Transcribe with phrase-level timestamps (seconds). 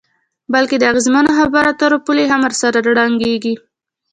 [0.53, 3.55] بلکې د اغیزمنو خبرو اترو پولې هم ورسره ړنګیږي.